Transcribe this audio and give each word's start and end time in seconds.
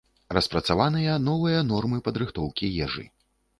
Распрацаваныя 0.37 1.17
новыя 1.27 1.61
нормы 1.73 2.01
падрыхтоўкі 2.09 2.75
ежы. 2.89 3.09